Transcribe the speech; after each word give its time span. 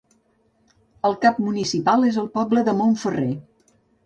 El 1.09 1.17
cap 1.25 1.37
municipal 1.49 2.07
és 2.09 2.19
el 2.23 2.31
poble 2.39 2.65
de 2.71 2.75
Montferrer. 2.81 3.31